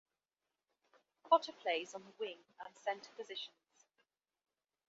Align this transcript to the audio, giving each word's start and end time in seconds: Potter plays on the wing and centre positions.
Potter 1.29 1.51
plays 1.51 1.93
on 1.93 2.01
the 2.05 2.13
wing 2.19 2.39
and 2.65 2.75
centre 2.75 3.11
positions. 3.15 3.85